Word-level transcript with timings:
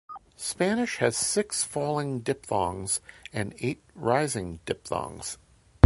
Spanish 0.35 0.97
has 0.97 1.15
six 1.15 1.63
falling 1.63 2.21
diphthongs 2.21 3.01
and 3.31 3.53
eight 3.59 3.83
rising 3.93 4.59
diphthongs. 4.65 5.37